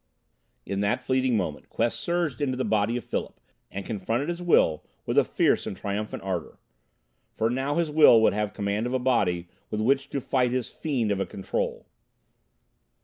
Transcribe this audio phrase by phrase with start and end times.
[0.65, 4.83] In that fleeting moment Quest surged into the body of Philip and confronted his will
[5.05, 6.57] with a fierce and triumphant ardor.
[7.29, 10.69] For now his will would have command of a body with which to fight his
[10.71, 11.85] fiend of a Control.